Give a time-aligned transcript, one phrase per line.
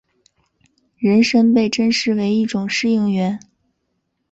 [0.97, 3.37] 人参被珍视为一种适应原。